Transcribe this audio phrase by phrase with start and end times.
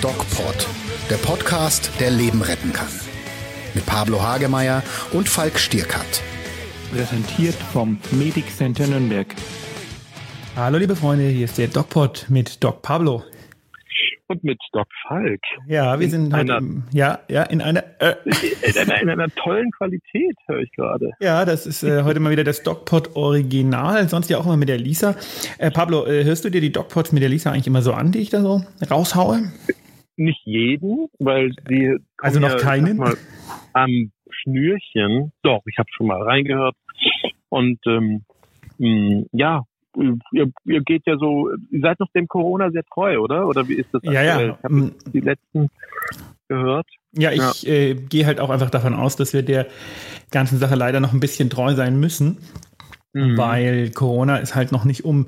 [0.00, 0.66] DocPod,
[1.10, 2.88] der Podcast, der Leben retten kann.
[3.74, 4.82] Mit Pablo Hagemeyer
[5.12, 6.22] und Falk Stierkat.
[6.92, 9.26] Präsentiert vom Medic Center Nürnberg.
[10.56, 13.22] Hallo liebe Freunde, hier ist der DocPod mit Doc Pablo.
[14.28, 15.40] Und mit Doc Falk.
[15.68, 19.70] Ja, wir sind heute einer, ja, ja, in einer, äh, in einer, in einer tollen
[19.70, 21.12] Qualität, höre ich gerade.
[21.20, 24.68] Ja, das ist äh, heute mal wieder das DocPod Original, sonst ja auch immer mit
[24.68, 25.14] der Lisa.
[25.58, 28.10] Äh, Pablo, äh, hörst du dir die DocPods mit der Lisa eigentlich immer so an,
[28.10, 29.52] die ich da so raushaue?
[30.16, 32.96] Nicht jeden, weil die Also noch ja, keinen?
[32.96, 33.16] Mal,
[33.74, 35.32] am Schnürchen.
[35.42, 36.74] Doch, ich habe schon mal reingehört.
[37.48, 38.24] Und ähm,
[38.78, 39.62] mh, ja,
[40.32, 43.46] ihr, ihr geht ja so, ihr seid noch dem Corona sehr treu, oder?
[43.46, 44.02] Oder wie ist das?
[44.04, 44.40] Ja, ja.
[44.40, 45.68] Ich habe die letzten
[46.48, 46.86] gehört.
[47.12, 49.66] Ja, ich Äh, gehe halt auch einfach davon aus, dass wir der
[50.30, 52.38] ganzen Sache leider noch ein bisschen treu sein müssen.
[53.14, 53.38] Mhm.
[53.38, 55.26] Weil Corona ist halt noch nicht um.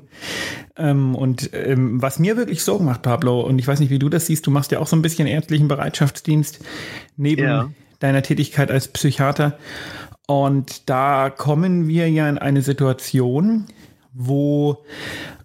[0.77, 4.09] Ähm, und ähm, was mir wirklich Sorgen macht, Pablo, und ich weiß nicht, wie du
[4.09, 6.63] das siehst, du machst ja auch so ein bisschen ärztlichen Bereitschaftsdienst
[7.17, 7.69] neben Ja.
[7.99, 9.57] deiner Tätigkeit als Psychiater.
[10.27, 13.65] Und da kommen wir ja in eine Situation,
[14.13, 14.83] wo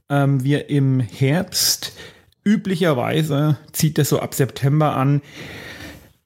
[0.08, 1.92] ähm, wir im Herbst
[2.44, 5.22] üblicherweise, zieht das so ab September an,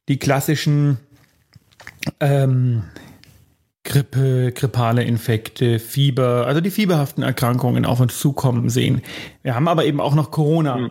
[0.08, 0.98] die klassischen
[2.20, 2.84] ähm,
[3.84, 9.02] Grippe, grippale Infekte, Fieber, also die fieberhaften Erkrankungen auf uns zukommen sehen.
[9.42, 10.90] Wir haben aber eben auch noch Corona.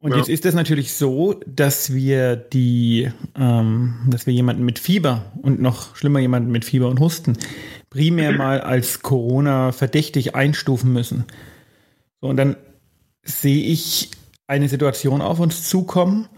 [0.00, 0.18] Und Ja.
[0.18, 5.60] jetzt ist es natürlich so, dass wir die, ähm, dass wir jemanden mit Fieber und
[5.60, 7.36] noch schlimmer jemanden mit Fieber und Husten
[7.94, 11.24] primär mal als Corona verdächtig einstufen müssen.
[12.20, 12.56] So, und dann
[13.22, 14.10] sehe ich
[14.48, 16.28] eine Situation auf uns zukommen,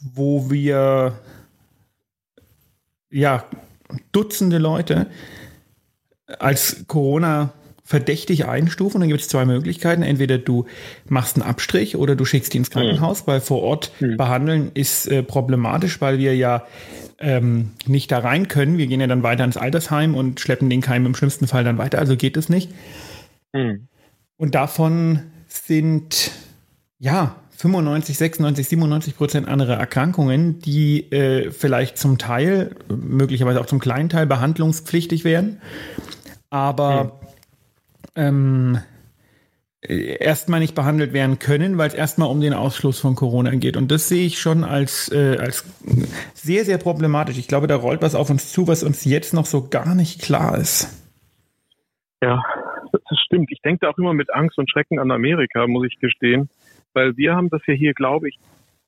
[0.00, 1.18] wo wir
[3.10, 3.44] ja
[4.12, 5.08] Dutzende Leute
[6.38, 7.52] als Corona
[7.82, 9.00] verdächtig einstufen.
[9.00, 10.02] Dann gibt es zwei Möglichkeiten.
[10.02, 10.66] Entweder du
[11.08, 15.24] machst einen Abstrich oder du schickst die ins Krankenhaus, weil vor Ort behandeln ist äh,
[15.24, 16.64] problematisch, weil wir ja
[17.20, 18.78] ähm, nicht da rein können.
[18.78, 21.78] Wir gehen ja dann weiter ins Altersheim und schleppen den Keim im schlimmsten Fall dann
[21.78, 21.98] weiter.
[21.98, 22.70] Also geht es nicht.
[23.52, 23.88] Mhm.
[24.36, 26.30] Und davon sind
[26.98, 33.80] ja 95, 96, 97 Prozent andere Erkrankungen, die äh, vielleicht zum Teil, möglicherweise auch zum
[33.80, 35.60] kleinen Teil behandlungspflichtig wären,
[36.48, 37.20] aber
[38.16, 38.80] ähm, äh,
[39.82, 43.76] erstmal nicht behandelt werden können, weil es erstmal um den Ausschluss von Corona geht.
[43.76, 45.64] Und das sehe ich schon als, äh, als
[46.34, 47.38] sehr, sehr problematisch.
[47.38, 50.20] Ich glaube, da rollt was auf uns zu, was uns jetzt noch so gar nicht
[50.20, 50.96] klar ist.
[52.22, 52.42] Ja,
[52.92, 53.50] das stimmt.
[53.52, 56.50] Ich denke da auch immer mit Angst und Schrecken an Amerika, muss ich gestehen.
[56.92, 58.38] Weil wir haben das ja hier, glaube ich,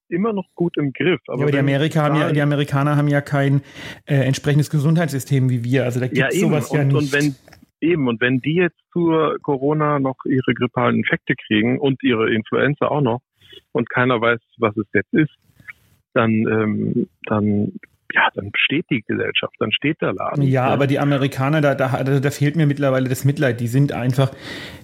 [0.09, 1.21] immer noch gut im Griff.
[1.27, 3.63] Aber, ja, aber die, Amerika haben ja, die Amerikaner haben ja kein
[4.05, 5.85] äh, entsprechendes Gesundheitssystem wie wir.
[5.85, 6.51] Also da gibt ja, es eben.
[6.51, 6.97] sowas ja und, nicht.
[6.97, 7.35] und wenn
[7.83, 8.09] eben.
[8.09, 13.01] Und wenn die jetzt zur Corona noch ihre grippalen Infekte kriegen und ihre Influenza auch
[13.01, 13.21] noch
[13.73, 15.35] und keiner weiß, was es jetzt ist,
[16.15, 17.73] dann ähm, dann
[18.15, 20.43] ja, dann steht die Gesellschaft, dann steht der Laden.
[20.43, 20.73] ja, Ne?
[20.73, 23.61] aber die Amerikaner, da, da, da fehlt mir mittlerweile das Mitleid.
[23.61, 24.31] Die sind einfach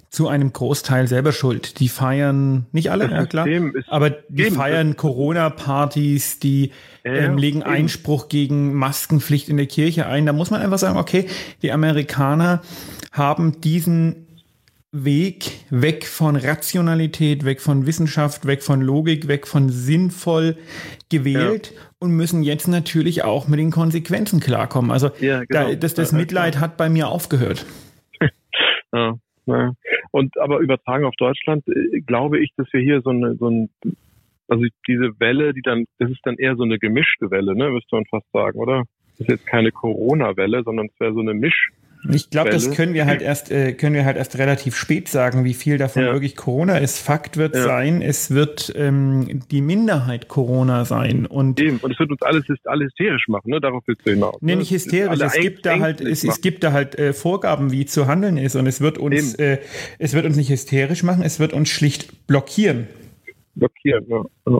[0.09, 1.79] zu einem Großteil selber schuld.
[1.79, 3.47] Die feiern, nicht alle, ja klar,
[3.87, 6.71] aber die eben, feiern Corona-Partys, die
[7.03, 7.69] Ja, ähm, legen eben.
[7.69, 10.25] Einspruch gegen Maskenpflicht in der Kirche ein.
[10.25, 11.27] Da muss man einfach sagen, okay,
[11.61, 12.61] die Amerikaner
[13.11, 14.27] haben diesen
[14.91, 20.57] Weg weg von Rationalität, weg von Wissenschaft, weg von Logik, weg von sinnvoll
[21.09, 24.89] gewählt und müssen jetzt natürlich auch mit den Konsequenzen klarkommen.
[24.89, 25.79] Also Ja, da, genau.
[25.79, 27.65] das, das Ja, ja, Mitleid hat bei mir aufgehört.
[28.91, 29.13] Ja,
[29.45, 29.73] ja.
[30.09, 33.69] Und aber übertragen auf Deutschland äh, glaube ich, dass wir hier so eine, so ein,
[34.47, 37.95] also diese Welle, die dann, das ist dann eher so eine gemischte Welle, ne, müsste
[37.95, 38.85] man fast sagen, oder?
[39.11, 41.69] Das ist jetzt keine Corona-Welle, sondern es wäre so eine Misch.
[42.11, 45.43] Ich glaube, das können wir halt erst, äh, können wir halt erst relativ spät sagen,
[45.43, 46.13] wie viel davon Ja.
[46.13, 46.99] wirklich Corona ist.
[46.99, 47.63] Fakt wird Ja.
[47.63, 51.25] sein, es wird ähm, die Minderheit Corona sein.
[51.25, 51.77] Und Eben.
[51.79, 53.59] Und es wird uns alles, alle hysterisch machen, ne?
[53.59, 54.41] Darauf willst du hinaus.
[54.41, 54.55] Ne?
[54.55, 55.19] nicht hysterisch.
[55.19, 58.55] Es gibt da halt, es, es gibt da halt äh, Vorgaben, wie zu handeln ist.
[58.55, 59.43] Und es wird uns, Eben.
[59.43, 59.57] äh,
[59.97, 62.87] es wird uns nicht hysterisch machen, es wird uns schlicht blockieren.
[63.55, 64.05] blockieren.
[64.07, 64.23] Ja.
[64.47, 64.59] Ja.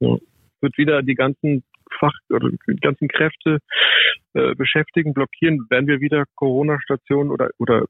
[0.00, 0.14] Ja.
[0.14, 1.64] Es wird wieder die ganzen
[1.98, 3.58] Fach oder die ganzen Kräfte
[4.34, 7.86] äh, beschäftigen, blockieren, werden wir wieder Corona-Stationen oder oder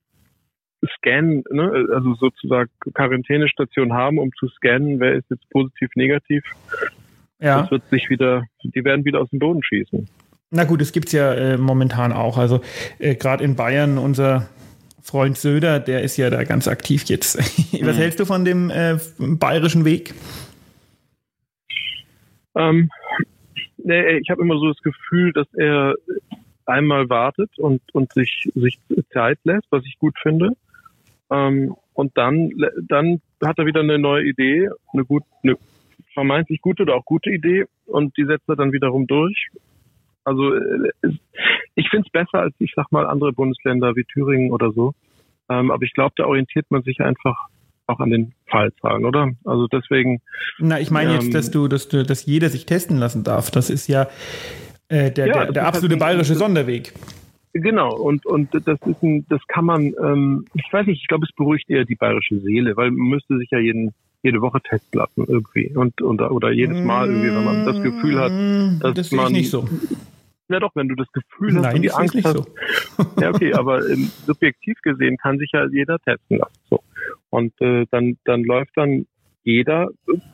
[0.97, 1.87] scannen, ne?
[1.95, 6.45] also sozusagen Quarantänestationen haben, um zu scannen, wer ist jetzt positiv, negativ.
[7.39, 7.63] Ja.
[7.63, 10.09] Das wird sich wieder, die werden wieder aus dem Boden schießen.
[10.51, 12.37] Na gut, es gibt's ja äh, momentan auch.
[12.37, 12.61] Also
[12.99, 14.49] äh, gerade in Bayern, unser
[15.03, 17.39] Freund Söder, der ist ja da ganz aktiv jetzt.
[17.85, 20.15] Was hältst du von dem äh, bayerischen Weg?
[22.55, 22.91] Ähm,
[23.85, 25.95] nee, ich habe immer so das Gefühl, dass er
[26.67, 28.79] einmal wartet und, und sich, sich
[29.13, 30.53] Zeit lässt, was ich gut finde.
[31.31, 32.51] Ähm, und dann,
[32.89, 35.57] dann hat er wieder eine neue Idee, eine gut, eine
[36.15, 39.49] vermeintlich gute oder auch gute Idee und die setzt er dann wiederum durch.
[40.25, 40.93] Also äh,
[41.75, 44.95] ich finde es besser als ich sag mal andere Bundesländer wie Thüringen oder so.
[45.49, 47.49] Ähm, aber ich glaube, da orientiert man sich einfach
[47.87, 49.31] auch an den Fallzahlen, oder?
[49.45, 50.21] Also deswegen.
[50.59, 53.51] Na, ich meine ähm, jetzt, dass du, dass du, dass jeder sich testen lassen darf.
[53.51, 54.09] Das ist ja
[54.89, 56.93] äh, der, ja, der, der absolute halt bayerische Sonderweg.
[57.55, 61.27] Genau, und, und das ist ein, das kann man, ähm, ich weiß nicht, ich glaube,
[61.29, 63.93] es beruhigt eher die bayerische Seele, weil man müsste sich ja jeden,
[64.23, 65.71] jede Woche testen lassen irgendwie.
[65.75, 69.33] Und, und oder jedes Mal irgendwie, wenn man das Gefühl hat, mm, dass das man.
[69.33, 69.69] nicht so.
[70.49, 72.37] Ja doch, wenn du das Gefühl hast Nein, und die Angst hast.
[72.37, 72.47] So.
[73.21, 76.59] Ja, okay, aber ähm, subjektiv gesehen kann sich ja jeder testen lassen.
[76.71, 76.81] So.
[77.33, 79.07] Und äh, dann, dann läuft dann
[79.43, 79.89] jeder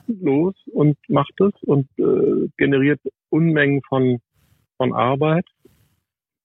[0.06, 3.00] los und macht es und äh, generiert
[3.31, 4.19] Unmengen von,
[4.77, 5.47] von Arbeit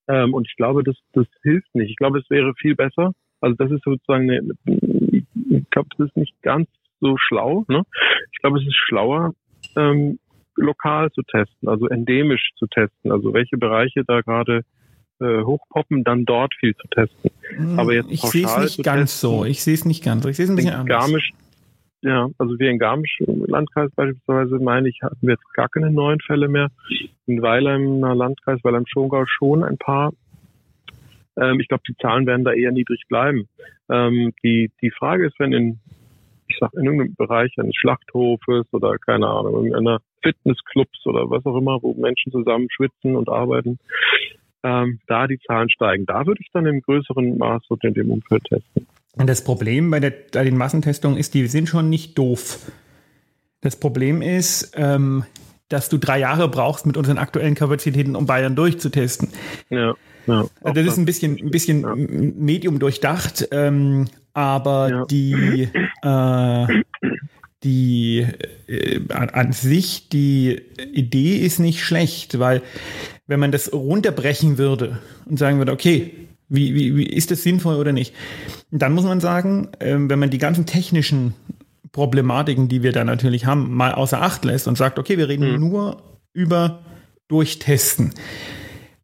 [0.08, 1.92] ähm, und ich glaube, das, das hilft nicht.
[1.92, 3.14] Ich glaube, es wäre viel besser.
[3.42, 6.70] Also das ist sozusagen, eine, ich glaube, das ist nicht ganz
[7.00, 7.66] so schlau.
[7.68, 7.84] Ne?
[8.32, 9.34] Ich glaube, es ist schlauer,
[9.76, 10.20] ähm,
[10.56, 13.12] lokal zu testen, also endemisch zu testen.
[13.12, 14.62] Also welche Bereiche da gerade
[15.20, 17.32] äh, hochpoppen, dann dort viel zu testen.
[17.56, 19.46] Hm, Aber jetzt ich sehe es nicht ganz testen, so.
[19.46, 20.24] Ich sehe es nicht ganz.
[20.24, 20.30] so.
[20.30, 21.06] Ich sehe es ein bisschen anders.
[21.06, 21.32] Garmisch,
[22.04, 25.90] ja, also wir in Garmisch im Landkreis beispielsweise, meine ich, hatten wir jetzt gar keine
[25.90, 26.68] neuen Fälle mehr.
[27.28, 30.12] In Weilheimer Landkreis, Weilheim-Schongau schon ein paar.
[31.38, 33.48] Ähm, ich glaube, die Zahlen werden da eher niedrig bleiben.
[33.90, 35.80] Ähm, die, die Frage ist, wenn in,
[36.48, 41.56] ich sag, in irgendeinem Bereich eines Schlachthofes oder keine Ahnung, irgendeiner Fitnessclubs oder was auch
[41.56, 43.80] immer, wo Menschen zusammen schwitzen und arbeiten,
[44.64, 46.06] ähm, da die Zahlen steigen.
[46.06, 48.88] Da würde ich dann im größeren Maß und in dem Umfeld testen.
[49.16, 52.72] Und das Problem bei, der, bei den Massentestungen ist, die sind schon nicht doof.
[53.62, 55.24] Das Problem ist, ähm,
[55.70, 59.30] dass du drei Jahre brauchst mit unseren aktuellen Kapazitäten, um Bayern durchzutesten.
[59.70, 59.94] Ja.
[60.26, 61.96] Ja, also das ist ein bisschen, ein bisschen ja.
[61.96, 65.06] medium durchdacht, ähm, aber ja.
[65.06, 65.70] die,
[66.02, 66.68] äh,
[67.64, 68.28] die
[68.68, 70.62] äh, an, an, sich die
[70.94, 72.62] Idee ist nicht schlecht, weil
[73.28, 76.12] wenn man das runterbrechen würde und sagen würde, okay,
[76.50, 78.14] wie, wie, wie ist das sinnvoll oder nicht?
[78.72, 81.34] Dann muss man sagen, ähm, wenn man die ganzen technischen
[81.92, 85.54] Problematiken, die wir da natürlich haben, mal außer Acht lässt und sagt, okay, wir reden
[85.54, 85.60] mhm.
[85.60, 86.04] nur
[86.34, 86.84] über
[87.28, 88.14] Durchtesten,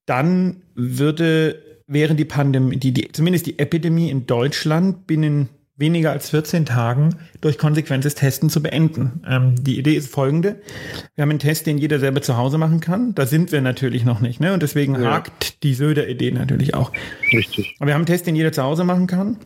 [0.06, 5.50] dann würde, wären die Pandemie, die, die, zumindest die Epidemie in Deutschland binnen
[5.80, 9.24] weniger als 14 Tagen durch konsequentes Testen zu beenden.
[9.28, 10.62] Ähm, die Idee ist folgende.
[11.16, 13.16] Wir haben einen Test, den jeder selber zu Hause machen kann.
[13.16, 14.40] Da sind wir natürlich noch nicht.
[14.40, 14.54] Ne?
[14.54, 15.12] Und deswegen ja.
[15.12, 16.92] hakt die Söder-Idee natürlich auch.
[17.34, 17.76] Richtig.
[17.80, 19.38] Aber wir haben einen Test, den jeder zu Hause machen kann.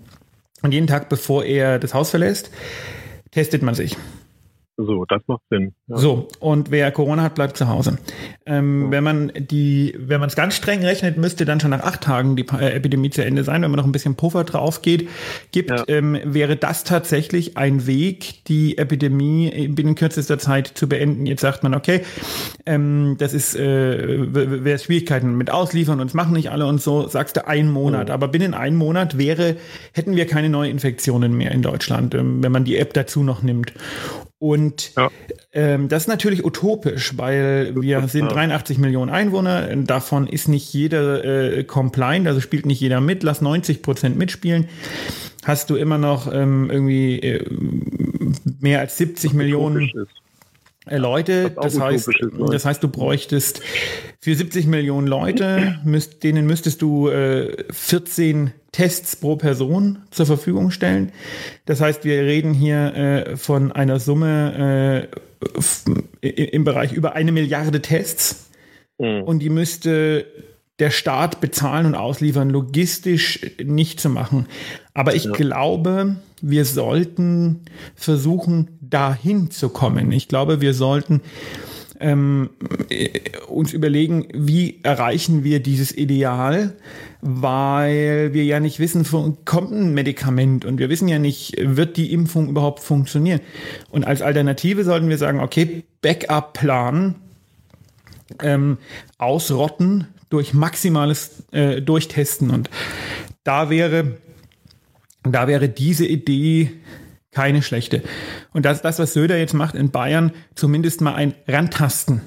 [0.62, 2.50] Und jeden Tag, bevor er das Haus verlässt,
[3.32, 3.98] testet man sich.
[4.76, 5.76] So, das macht Sinn.
[5.86, 5.98] Ja.
[5.98, 8.00] So, und wer Corona hat, bleibt zu Hause.
[8.48, 8.92] Ähm, ja.
[8.92, 12.36] Wenn man die, wenn man es ganz streng rechnet, müsste dann schon nach acht Tagen
[12.36, 13.62] die äh, Epidemie zu Ende sein.
[13.62, 15.10] Wenn man noch ein bisschen Puffer drauf geht,
[15.52, 15.84] gibt, ja.
[15.88, 21.28] ähm, wäre das tatsächlich ein Weg, die Epidemie binnen kürzester Zeit zu beenden.
[21.28, 22.02] Jetzt sagt man, okay,
[22.66, 27.08] ähm, das ist, äh, wäre Schwierigkeiten mit Ausliefern und es machen nicht alle und so,
[27.08, 28.10] sagst du ein Monat.
[28.10, 29.56] Aber binnen einem Monat wäre,
[29.94, 33.72] hätten wir keine Neuinfektionen mehr in Deutschland, ähm, wenn man die App dazu noch nimmt.
[34.44, 35.10] Und ja.
[35.54, 41.24] ähm, das ist natürlich utopisch, weil wir sind 83 Millionen Einwohner, davon ist nicht jeder
[41.24, 44.68] äh, compliant, also spielt nicht jeder mit, lass 90 Prozent mitspielen.
[45.46, 47.46] Hast du immer noch ähm, irgendwie äh,
[48.60, 50.06] mehr als 70 Millionen äh,
[50.90, 51.52] Leute.
[51.52, 52.10] Das heißt,
[52.50, 53.62] das heißt, du bräuchtest
[54.20, 60.72] für 70 Millionen Leute, müsst, denen müsstest du äh, 14 Tests pro Person zur Verfügung
[60.72, 61.12] stellen.
[61.66, 65.08] Das heißt, wir reden hier äh, von einer Summe
[66.22, 68.50] äh, im Bereich über eine Milliarde Tests.
[68.98, 69.24] Mhm.
[69.24, 70.26] Und die müsste
[70.80, 74.48] der Staat bezahlen und ausliefern, logistisch nicht zu machen.
[74.94, 75.32] Aber ich ja.
[75.32, 77.62] glaube, wir sollten
[77.96, 80.12] versuchen, dahin zu kommen.
[80.12, 81.22] Ich glaube, wir sollten
[82.02, 82.50] ähm,
[83.48, 86.74] uns überlegen, wie erreichen wir dieses Ideal,
[87.22, 89.06] weil wir ja nicht wissen,
[89.46, 93.40] kommt ein Medikament und wir wissen ja nicht, wird die Impfung überhaupt funktionieren.
[93.90, 97.16] Und als Alternative sollten wir sagen, okay, Backup-Plan,
[98.42, 98.78] ähm,
[99.18, 102.50] ausrotten durch maximales äh, Durchtesten.
[102.50, 102.70] Und
[103.44, 104.18] da wäre,
[105.24, 106.72] da wäre diese Idee
[107.32, 108.04] keine schlechte.
[108.54, 112.22] Und das, das, was Söder jetzt macht in Bayern, zumindest mal ein Rantasten.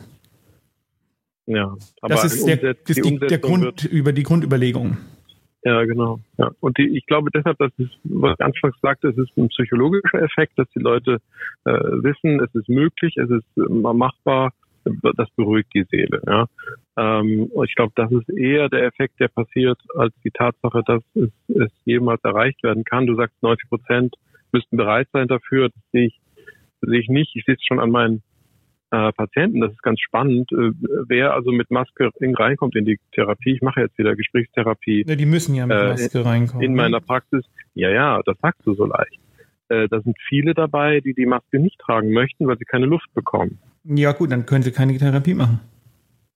[1.46, 4.96] Ja, aber das ist, der, das ist die, der Grund über die Grundüberlegung.
[5.62, 6.20] Ja, genau.
[6.38, 6.50] Ja.
[6.60, 10.22] Und die, ich glaube deshalb, dass es, was ich anfangs sagte, es ist ein psychologischer
[10.22, 11.18] Effekt, dass die Leute
[11.64, 14.52] äh, wissen, es ist möglich, es ist äh, machbar,
[15.16, 16.20] das beruhigt die Seele.
[16.26, 16.46] Ja.
[16.96, 21.02] Ähm, und ich glaube, das ist eher der Effekt, der passiert, als die Tatsache, dass
[21.14, 23.06] es, es jemals erreicht werden kann.
[23.06, 24.14] Du sagst 90 Prozent
[24.52, 25.68] müssten bereit sein dafür.
[25.68, 26.20] Das sehe ich,
[26.80, 27.34] sehe ich nicht.
[27.36, 28.22] Ich sehe es schon an meinen
[28.90, 29.60] äh, Patienten.
[29.60, 30.50] Das ist ganz spannend.
[30.52, 30.70] Äh,
[31.08, 35.04] wer also mit Maske reinkommt in die Therapie, ich mache jetzt wieder Gesprächstherapie.
[35.06, 36.64] Ja, die müssen ja mit äh, Maske reinkommen.
[36.64, 36.82] In ne?
[36.82, 39.20] meiner Praxis, ja, ja, das sagst du so leicht.
[39.68, 43.12] Äh, da sind viele dabei, die die Maske nicht tragen möchten, weil sie keine Luft
[43.14, 43.58] bekommen.
[43.88, 45.60] Ja gut, dann können sie keine Therapie machen.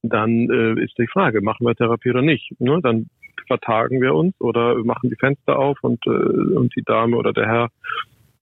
[0.02, 2.52] Dann äh, ist die Frage, machen wir Therapie oder nicht?
[2.58, 2.80] Ne?
[2.82, 3.10] Dann
[3.46, 7.46] vertagen wir uns oder machen die Fenster auf und, äh, und die Dame oder der
[7.46, 7.68] Herr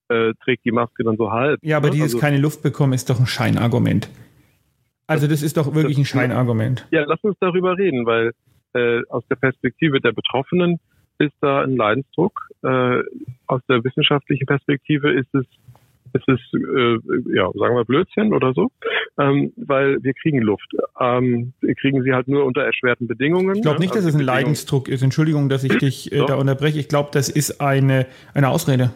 [0.09, 1.59] äh, trägt die Maske dann so halb.
[1.63, 1.95] Ja, aber ne?
[1.95, 4.09] dieses Also- keine Luft bekommen ist doch ein Scheinargument.
[5.07, 6.87] Also das ist doch wirklich ein Scheinargument.
[6.91, 8.33] Ja, lass uns darüber reden, weil
[8.75, 10.79] äh, aus der Perspektive der Betroffenen
[11.19, 12.49] ist da ein Leidensdruck.
[12.63, 13.01] Äh,
[13.47, 15.47] aus der wissenschaftlichen Perspektive ist es
[16.15, 16.99] ist es äh,
[17.35, 18.71] ja sagen wir Blödsinn oder so,
[19.19, 20.71] ähm, weil wir kriegen Luft.
[21.01, 23.57] Ähm, wir kriegen sie halt nur unter erschwerten Bedingungen.
[23.57, 25.03] Ich glaube nicht, dass Also es ein die Bedingungen- Leidensdruck ist.
[25.03, 26.79] Entschuldigung, dass ich dich äh, da unterbreche.
[26.79, 28.91] Ich glaube, das ist eine, eine Ausrede.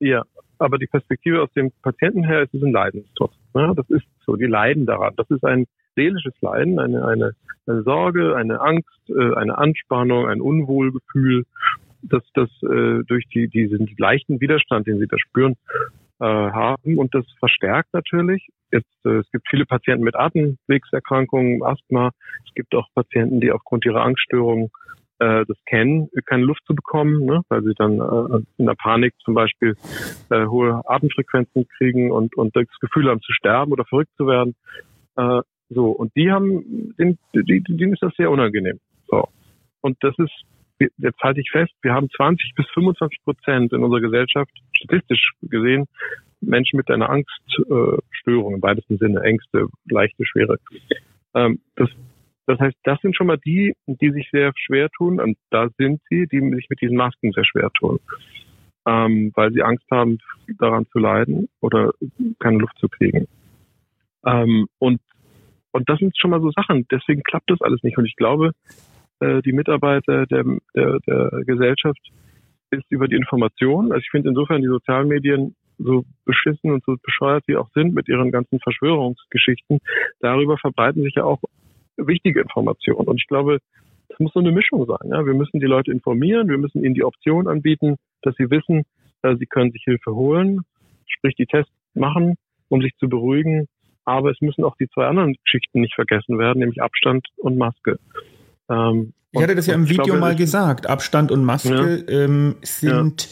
[0.00, 0.22] Ja,
[0.58, 3.32] aber die Perspektive aus dem Patienten her ist es ein Leidensdruck.
[3.54, 3.72] Ne?
[3.76, 5.14] Das ist so, die leiden daran.
[5.16, 7.32] Das ist ein seelisches Leiden, eine, eine,
[7.66, 11.44] eine Sorge, eine Angst, äh, eine Anspannung, ein Unwohlgefühl,
[12.08, 15.54] das das äh, durch die diesen leichten Widerstand, den sie da spüren,
[16.20, 18.48] äh, haben und das verstärkt natürlich.
[18.70, 22.10] Jetzt äh, es gibt viele Patienten mit Atemwegserkrankungen, Asthma.
[22.46, 24.70] Es gibt auch Patienten, die aufgrund ihrer Angststörungen
[25.20, 29.14] äh, das kennen, keine Luft zu bekommen, ne, weil sie dann äh, in der Panik
[29.24, 29.76] zum Beispiel
[30.30, 34.54] äh, hohe Atemfrequenzen kriegen und, und das Gefühl haben zu sterben oder verrückt zu werden.
[35.16, 38.80] Äh, so, und die haben, denen, denen ist das sehr unangenehm.
[39.06, 39.28] So.
[39.80, 40.32] Und das ist,
[40.78, 45.86] jetzt halte ich fest, wir haben 20 bis 25 Prozent in unserer Gesellschaft, statistisch gesehen,
[46.40, 50.58] Menschen mit einer Angststörung, äh, im weitesten Sinne, Ängste, leichte, schwere.
[51.34, 51.88] Ähm, das
[52.46, 55.20] das heißt, das sind schon mal die, die sich sehr schwer tun.
[55.20, 58.00] Und da sind sie, die sich mit diesen Masken sehr schwer tun.
[58.86, 60.18] Ähm, weil sie Angst haben,
[60.58, 61.92] daran zu leiden oder
[62.38, 63.26] keine Luft zu kriegen.
[64.26, 65.00] Ähm, und,
[65.72, 66.86] und das sind schon mal so Sachen.
[66.90, 67.96] Deswegen klappt das alles nicht.
[67.96, 68.52] Und ich glaube,
[69.24, 72.00] äh, die Mitarbeiter der, der, der Gesellschaft
[72.70, 73.92] ist über die Information.
[73.92, 77.94] Also ich finde insofern die sozialen Medien so beschissen und so bescheuert sie auch sind
[77.94, 79.80] mit ihren ganzen Verschwörungsgeschichten,
[80.20, 81.42] darüber verbreiten sich ja auch
[81.96, 83.08] wichtige Informationen.
[83.08, 83.58] Und ich glaube,
[84.08, 85.10] das muss so eine Mischung sein.
[85.10, 85.24] Ja?
[85.26, 88.84] Wir müssen die Leute informieren, wir müssen ihnen die Option anbieten, dass sie wissen,
[89.22, 90.60] äh, sie können sich Hilfe holen,
[91.06, 92.36] sprich die Tests machen,
[92.68, 93.66] um sich zu beruhigen.
[94.04, 97.98] Aber es müssen auch die zwei anderen Geschichten nicht vergessen werden, nämlich Abstand und Maske.
[98.70, 100.86] Ähm, Ich hatte das ja im Video glaube, mal es- gesagt.
[100.88, 103.28] Abstand und Maske ähm, sind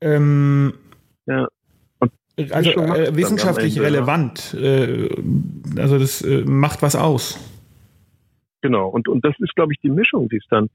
[0.00, 0.74] ähm,
[1.26, 1.48] Ja.
[2.50, 4.54] Also äh, wissenschaftlich Ende, relevant.
[4.54, 5.10] Äh,
[5.78, 7.38] also das äh, macht was aus.
[8.62, 10.70] Genau, und, und das ist, glaube ich, die Mischung, die es dann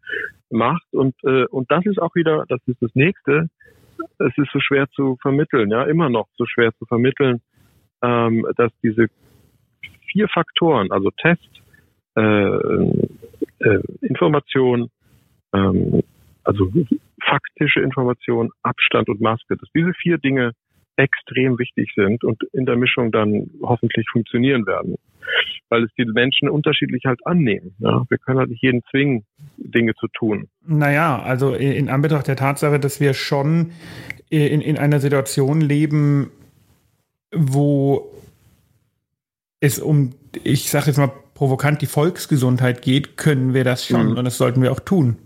[0.51, 0.86] macht.
[0.91, 3.50] Und, äh, und das ist auch wieder, das ist das Nächste,
[4.20, 7.41] es ist so schwer zu vermitteln, ja, immer noch so schwer zu vermitteln,
[8.03, 9.08] ähm, dass diese
[10.12, 11.50] vier Faktoren, also Test,
[12.15, 12.22] äh,
[13.60, 14.89] äh, Information,
[15.53, 16.03] ähm,
[16.44, 16.72] also
[17.24, 20.51] faktische Information, Abstand und Maske, dass diese vier Dinge
[20.98, 24.96] extrem wichtig sind und in der Mischung dann hoffentlich funktionieren werden.
[25.70, 27.75] Weil es die Menschen unterschiedlich halt annehmen.
[27.79, 28.03] Ja?
[28.10, 29.25] Wir können halt nicht jeden zwingen,
[29.58, 30.48] Dinge zu tun.
[30.65, 33.72] Naja, also in, Anbetracht der Tatsache, dass wir schon
[34.29, 36.32] in, in einer Situation leben,
[37.32, 38.12] wo
[39.60, 40.13] es um,
[40.44, 44.17] ich sage jetzt mal provokant, die Volksgesundheit geht, können wir das schon Mhm.
[44.17, 45.17] und das sollten wir auch tun.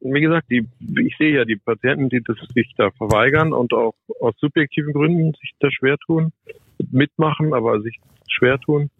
[0.00, 0.64] Wie gesagt, die,
[1.04, 5.32] ich sehe ja die Patienten, die das sich da verweigern und auch aus subjektiven Gründen
[5.40, 6.32] sich da schwer tun,
[6.92, 7.98] mitmachen, aber sich
[8.28, 8.90] schwer tun.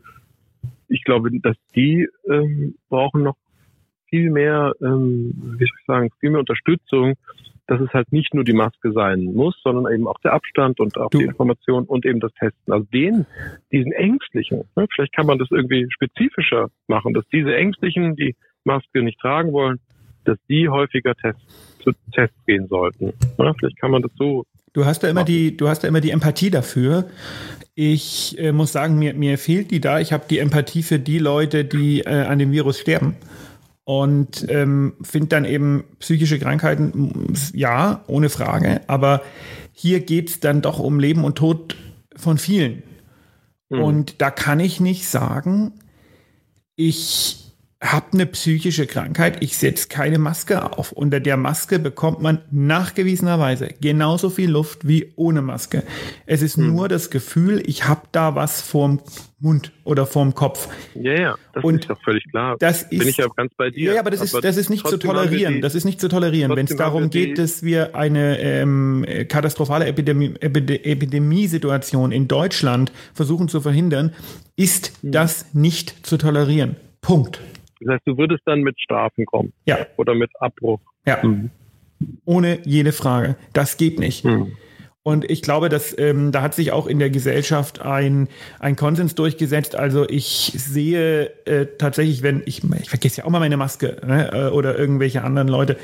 [0.88, 3.36] Ich glaube, dass die ähm, brauchen noch
[4.10, 7.14] viel mehr, ähm, wie soll ich sagen, viel mehr Unterstützung,
[7.66, 10.96] dass es halt nicht nur die Maske sein muss, sondern eben auch der Abstand und
[10.98, 12.72] auch Du- die Information und eben das Testen.
[12.72, 13.26] Also den,
[13.72, 19.02] diesen Ängstlichen, ne, vielleicht kann man das irgendwie spezifischer machen, dass diese Ängstlichen, die Maske
[19.02, 19.78] nicht tragen wollen,
[20.24, 21.42] dass die häufiger Tests,
[21.82, 23.12] zu Tests gehen sollten.
[23.38, 24.44] Ja, vielleicht kann man das so.
[24.72, 27.04] Du hast da immer die, du hast da immer die Empathie dafür.
[27.74, 30.00] Ich äh, muss sagen, mir, mir fehlt die da.
[30.00, 33.14] Ich habe die Empathie für die Leute, die äh, an dem Virus sterben.
[33.88, 38.80] Und ähm, finde dann eben psychische Krankheiten, ja, ohne Frage.
[38.88, 39.22] Aber
[39.72, 41.76] hier geht es dann doch um Leben und Tod
[42.16, 42.82] von vielen.
[43.68, 43.80] Mhm.
[43.80, 45.72] Und da kann ich nicht sagen,
[46.74, 47.45] ich
[47.92, 50.92] habe eine psychische Krankheit, ich setze keine Maske auf.
[50.92, 55.82] Unter der Maske bekommt man nachgewiesenerweise genauso viel Luft wie ohne Maske.
[56.26, 56.74] Es ist hm.
[56.74, 59.00] nur das Gefühl, ich habe da was vorm
[59.38, 60.68] Mund oder vorm Kopf.
[60.94, 62.56] Ja, ja, das Und ist doch völlig klar.
[62.58, 63.94] Das ist, Bin ich ja ganz bei dir.
[63.94, 65.56] Ja, aber das ist, das ist nicht zu tolerieren.
[65.56, 69.86] Die, das ist nicht zu tolerieren, wenn es darum geht, dass wir eine ähm, katastrophale
[69.86, 74.14] Epidemie, Epidemiesituation in Deutschland versuchen zu verhindern,
[74.56, 75.12] ist hm.
[75.12, 76.76] das nicht zu tolerieren.
[77.02, 77.40] Punkt.
[77.80, 79.52] Das heißt, du würdest dann mit Strafen kommen.
[79.66, 79.78] Ja.
[79.96, 80.80] Oder mit Abbruch.
[81.06, 81.18] Ja.
[81.22, 81.50] Mhm.
[82.24, 83.36] Ohne jede Frage.
[83.52, 84.24] Das geht nicht.
[84.24, 84.52] Mhm.
[85.06, 88.26] Und ich glaube, dass ähm, da hat sich auch in der Gesellschaft ein,
[88.58, 89.76] ein Konsens durchgesetzt.
[89.76, 94.32] Also ich sehe äh, tatsächlich, wenn ich, ich vergesse ja auch mal meine Maske ne,
[94.32, 95.76] äh, oder irgendwelche anderen Leute,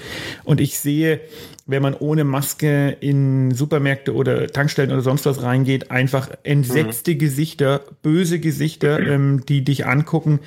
[0.42, 1.20] und ich sehe,
[1.66, 7.18] wenn man ohne Maske in Supermärkte oder Tankstellen oder sonst was reingeht, einfach entsetzte mhm.
[7.18, 10.40] Gesichter, böse Gesichter, ähm, die dich angucken.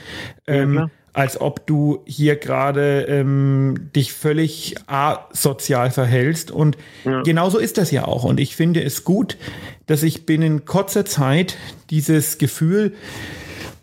[0.48, 6.52] Ähm, ja, als ob du hier gerade ähm, dich völlig asozial verhältst.
[6.52, 7.22] Und ja.
[7.22, 8.26] genauso ist das ja auch.
[8.26, 9.38] Und ich finde es gut,
[9.86, 11.56] dass ich binnen kurzer Zeit
[11.90, 12.94] dieses Gefühl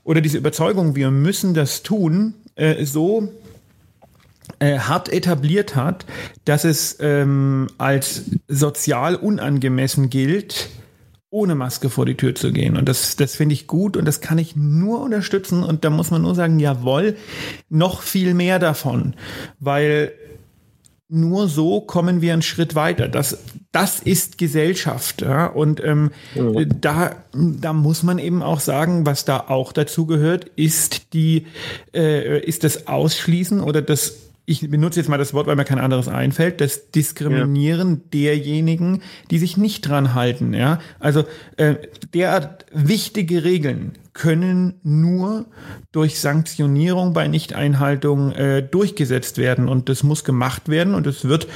[0.05, 3.33] oder diese Überzeugung, wir müssen das tun, äh, so
[4.59, 6.05] äh, hart etabliert hat,
[6.45, 10.69] dass es ähm, als sozial unangemessen gilt,
[11.33, 12.77] ohne Maske vor die Tür zu gehen.
[12.77, 15.65] Und das, das finde ich gut und das kann ich nur unterstützen.
[15.65, 17.17] Und da muss man nur sagen, jawohl,
[17.71, 19.15] noch viel mehr davon.
[19.59, 20.13] Weil
[21.09, 23.09] nur so kommen wir einen Schritt weiter.
[23.09, 23.39] Das,
[23.73, 25.23] das ist Gesellschaft.
[25.23, 25.47] Ja?
[25.47, 26.65] Und ähm, ja.
[26.67, 31.47] da, da muss man eben auch sagen, was da auch dazu gehört, ist die,
[31.95, 35.79] äh, ist das Ausschließen oder das ich benutze jetzt mal das Wort, weil mir kein
[35.79, 38.01] anderes einfällt, das Diskriminieren ja.
[38.13, 40.53] derjenigen, die sich nicht dran halten.
[40.53, 40.81] Ja?
[40.99, 41.25] Also
[41.57, 41.77] äh,
[42.13, 45.47] derart wichtige Regeln können nur
[45.93, 49.69] durch Sanktionierung bei Nichteinhaltung äh, durchgesetzt werden.
[49.69, 51.47] Und das muss gemacht werden und es wird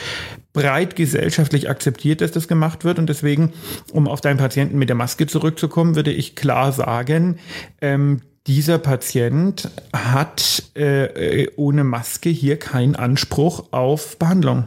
[0.52, 2.98] breit gesellschaftlich akzeptiert, dass das gemacht wird.
[3.00, 3.52] Und deswegen,
[3.92, 7.38] um auf deinen Patienten mit der Maske zurückzukommen, würde ich klar sagen,
[7.80, 14.66] ähm, dieser Patient hat äh, äh, ohne Maske hier keinen Anspruch auf Behandlung.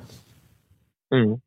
[1.09, 1.41] Mhm.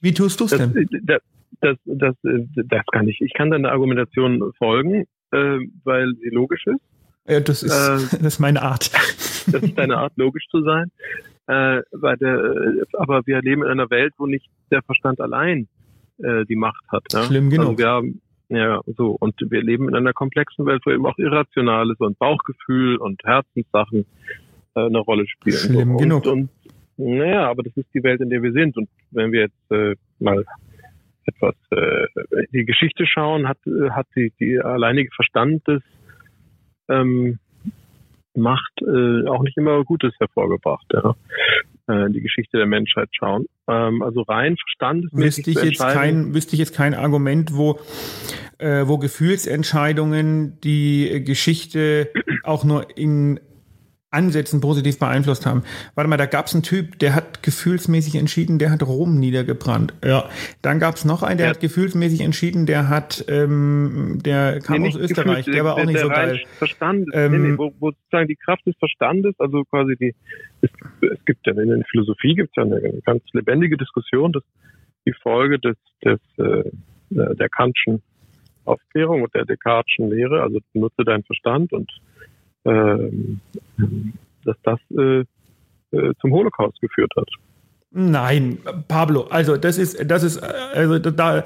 [0.00, 0.88] Wie tust du es denn?
[1.02, 1.20] Das,
[1.60, 3.20] das, das, das, kann ich.
[3.20, 6.80] Ich kann deiner Argumentation folgen, äh, weil sie logisch ist.
[7.28, 8.90] Ja, das, ist äh, das ist meine Art.
[9.50, 10.90] Das ist deine Art, logisch zu sein.
[11.46, 15.68] Äh, weil der, aber wir leben in einer Welt, wo nicht der Verstand allein
[16.18, 17.04] äh, die Macht hat.
[17.12, 17.24] Ja?
[17.24, 17.68] Schlimm genug.
[17.68, 19.16] Also wir haben, ja, so.
[19.18, 24.06] Und wir leben in einer komplexen Welt, wo eben auch Irrationales und Bauchgefühl und Herzenssachen
[24.74, 25.56] äh, eine Rolle spielen.
[25.56, 26.26] Schlimm und, genug.
[26.26, 26.50] Und,
[26.96, 28.76] naja, aber das ist die Welt, in der wir sind.
[28.76, 30.44] Und wenn wir jetzt äh, mal
[31.26, 32.06] etwas äh,
[32.52, 33.58] die Geschichte schauen, hat,
[33.90, 35.82] hat die, die alleinige Verstand des
[36.88, 37.38] ähm,
[38.34, 40.86] Macht äh, auch nicht immer Gutes hervorgebracht.
[40.92, 41.14] Ja.
[41.90, 43.46] Äh, die Geschichte der Menschheit schauen.
[43.68, 47.80] Ähm, also rein verstandesmäßig wüsste ich jetzt kein wüsste ich jetzt kein Argument, wo
[48.58, 52.10] äh, wo Gefühlsentscheidungen die Geschichte
[52.44, 53.40] auch nur in
[54.10, 55.62] Ansätzen positiv beeinflusst haben.
[55.94, 59.94] Warte mal, da gab es einen Typ, der hat gefühlsmäßig entschieden, der hat Rom niedergebrannt.
[60.04, 60.28] Ja.
[60.62, 61.52] Dann gab es noch einen, der ja.
[61.52, 66.00] hat gefühlsmäßig entschieden, der hat, ähm, der kam nee, aus Österreich, der war auch nicht
[66.00, 66.40] so geil.
[66.58, 70.14] Verstandes, ähm, nee, nee, wo, wo sozusagen die Kraft des Verstandes, also quasi die,
[70.60, 70.70] es,
[71.02, 74.42] es gibt ja in der Philosophie gibt es ja eine ganz lebendige Diskussion, dass
[75.06, 76.64] die Folge des, des äh,
[77.10, 78.02] der Kantschen
[78.64, 81.90] Aufklärung und der Descartes'schen Lehre, also nutze deinen Verstand und
[82.64, 85.24] dass das äh,
[85.92, 87.28] äh, zum Holocaust geführt hat.
[87.92, 91.42] Nein, Pablo, also das ist, das ist, also da,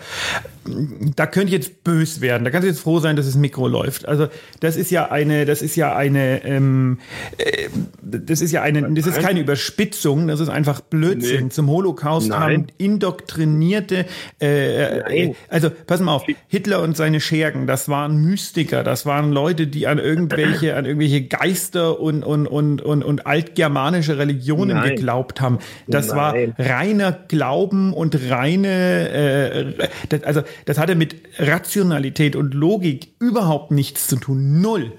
[1.16, 2.44] da könnte ich jetzt bös werden.
[2.44, 4.06] Da kannst du jetzt froh sein, dass das Mikro läuft.
[4.08, 4.28] Also
[4.60, 6.98] das ist ja eine, das ist ja eine, ähm,
[7.38, 7.68] äh,
[8.02, 11.44] das ist ja eine, das ist keine Überspitzung, das ist einfach Blödsinn.
[11.44, 11.50] Nee.
[11.50, 12.40] Zum Holocaust Nein.
[12.40, 14.06] haben indoktrinierte,
[14.40, 19.32] äh, äh, also pass mal auf, Hitler und seine Schergen, das waren Mystiker, das waren
[19.32, 24.96] Leute, die an irgendwelche, an irgendwelche Geister und und und und, und altgermanische Religionen Nein.
[24.96, 25.58] geglaubt haben.
[25.86, 26.16] Das Nein.
[26.16, 33.70] war reiner Glauben und reine, äh, das, also das hatte mit Rationalität und Logik überhaupt
[33.70, 34.60] nichts zu tun.
[34.60, 34.92] Null.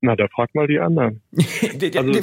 [0.00, 1.22] Na, da frag mal die anderen.
[1.32, 2.20] also,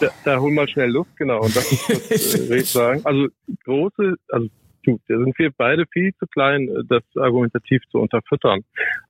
[0.00, 1.42] da, da hol mal schnell Luft, genau.
[1.42, 3.00] Und das ist, was äh, sagen.
[3.04, 3.28] Also
[3.64, 4.48] große, also
[4.84, 8.64] da sind wir beide viel zu klein, das argumentativ zu unterfüttern.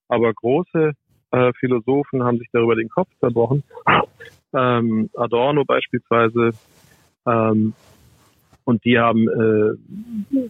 [0.09, 0.93] Aber große
[1.31, 3.63] äh, Philosophen haben sich darüber den Kopf zerbrochen
[4.55, 6.51] ähm, Adorno beispielsweise.
[7.27, 7.75] Ähm,
[8.65, 10.49] und die haben äh,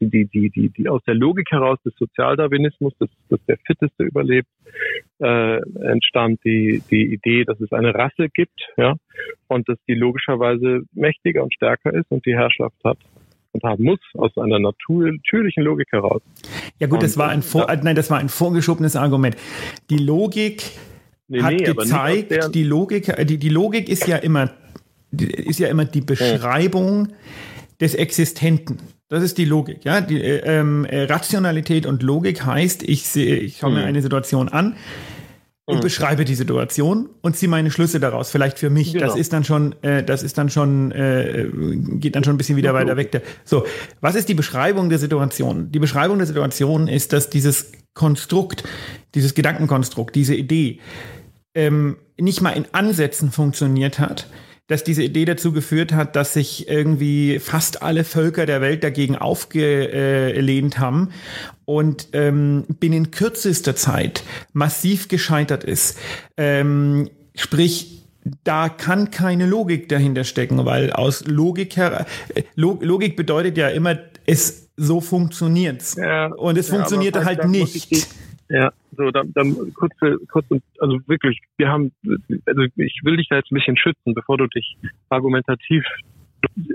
[0.00, 4.48] die, die, die, die aus der Logik heraus des Sozialdarwinismus, dass, dass der Fitteste überlebt,
[5.18, 8.94] äh, entstand die, die Idee, dass es eine Rasse gibt, ja,
[9.48, 12.98] und dass die logischerweise mächtiger und stärker ist und die Herrschaft hat
[13.52, 16.22] und haben muss aus einer natürlichen Logik heraus.
[16.78, 17.76] Ja gut, das war ein Vor ja.
[17.76, 19.36] nein, das war ein vorgeschobenes Argument.
[19.88, 20.62] Die Logik
[21.28, 24.50] nee, hat nee, gezeigt, die Logik, die, die Logik ist ja immer
[25.10, 27.08] ist ja immer die Beschreibung
[27.80, 28.78] des Existenten.
[29.08, 30.00] Das ist die Logik, ja.
[30.00, 33.86] Die äh, ähm, äh, Rationalität und Logik heißt, ich sehe, ich schaue mir mhm.
[33.86, 34.76] eine Situation an
[35.64, 35.80] und mhm.
[35.80, 38.30] beschreibe die Situation und ziehe meine Schlüsse daraus.
[38.30, 38.92] Vielleicht für mich.
[38.92, 39.06] Genau.
[39.06, 41.48] Das ist dann schon, äh, das ist dann schon, äh,
[41.98, 43.22] geht dann schon ein bisschen wieder weiter weg.
[43.44, 43.64] So,
[44.00, 45.70] was ist die Beschreibung der Situation?
[45.70, 48.64] Die Beschreibung der Situation ist, dass dieses Konstrukt,
[49.14, 50.80] dieses Gedankenkonstrukt, diese Idee
[51.54, 54.26] ähm, nicht mal in Ansätzen funktioniert hat
[54.68, 59.16] dass diese Idee dazu geführt hat, dass sich irgendwie fast alle Völker der Welt dagegen
[59.16, 61.10] aufgelehnt haben
[61.64, 65.98] und ähm, binnen kürzester Zeit massiv gescheitert ist.
[66.36, 68.04] Ähm, sprich,
[68.42, 73.98] da kann keine Logik dahinter stecken, weil aus Logik her, äh, Logik bedeutet ja immer,
[74.26, 75.96] es so funktioniert's.
[75.96, 78.08] Ja, und es ja, funktionierte halt nicht.
[78.48, 79.92] Ja, so, dann, dann kurz,
[80.30, 80.46] kurz,
[80.78, 81.92] also wirklich, wir haben,
[82.46, 84.76] also ich will dich da jetzt ein bisschen schützen, bevor du dich
[85.08, 85.84] argumentativ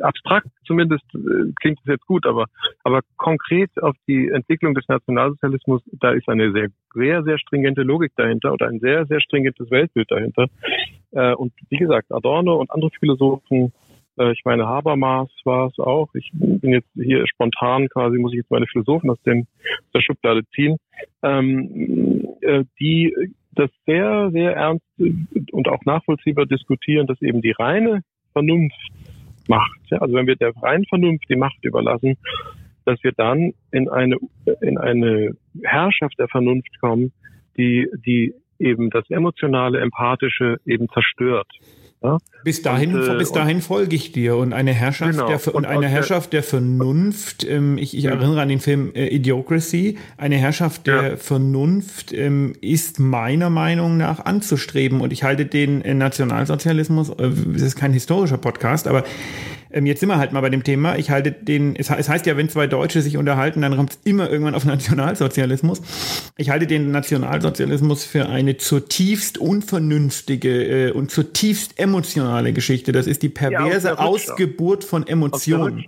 [0.02, 2.46] abstrakt zumindest äh, klingt es jetzt gut, aber
[2.84, 8.12] aber konkret auf die Entwicklung des Nationalsozialismus, da ist eine sehr sehr sehr stringente Logik
[8.16, 10.48] dahinter oder ein sehr sehr stringentes Weltbild dahinter.
[11.12, 13.72] Äh, und wie gesagt, Adorno und andere Philosophen
[14.18, 16.10] ich meine, Habermas war es auch.
[16.14, 19.48] Ich bin jetzt hier spontan quasi, muss ich jetzt meine Philosophen aus, dem,
[19.86, 20.78] aus der Schublade ziehen,
[21.24, 23.16] ähm, äh, die
[23.54, 24.86] das sehr, sehr ernst
[25.52, 28.02] und auch nachvollziehbar diskutieren, dass eben die reine
[28.34, 28.80] Vernunft
[29.48, 29.80] macht.
[29.90, 30.00] Ja?
[30.00, 32.18] Also wenn wir der reinen Vernunft die Macht überlassen,
[32.86, 34.18] dass wir dann in eine,
[34.62, 37.12] in eine Herrschaft der Vernunft kommen,
[37.58, 41.48] die, die eben das emotionale, empathische eben zerstört.
[42.04, 42.18] Ja?
[42.44, 45.28] Bis dahin, und, äh, bis dahin folge ich dir und eine Herrschaft genau.
[45.28, 47.44] der und, eine Herrschaft der Vernunft.
[47.44, 50.00] Ähm, ich, ich erinnere an den Film äh, Idiocracy.
[50.18, 51.18] Eine Herrschaft der ja.
[51.18, 57.10] Vernunft ähm, ist meiner Meinung nach anzustreben und ich halte den äh, Nationalsozialismus.
[57.10, 59.04] Äh, das ist kein historischer Podcast, aber
[59.74, 60.98] ähm, jetzt sind wir halt mal bei dem Thema.
[60.98, 64.00] Ich halte den, es, es heißt ja, wenn zwei Deutsche sich unterhalten, dann kommt es
[64.04, 65.82] immer irgendwann auf Nationalsozialismus.
[66.38, 72.92] Ich halte den Nationalsozialismus für eine zutiefst unvernünftige äh, und zutiefst emotionale Geschichte.
[72.92, 75.86] Das ist die perverse ja, Ausgeburt von Emotionen.